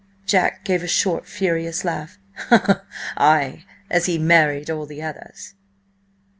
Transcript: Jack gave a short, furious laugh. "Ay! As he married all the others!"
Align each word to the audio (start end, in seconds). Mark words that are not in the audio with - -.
Jack 0.25 0.65
gave 0.65 0.81
a 0.81 0.87
short, 0.87 1.27
furious 1.27 1.85
laugh. 1.85 2.17
"Ay! 3.17 3.65
As 3.87 4.07
he 4.07 4.17
married 4.17 4.67
all 4.71 4.87
the 4.87 5.03
others!" 5.03 5.53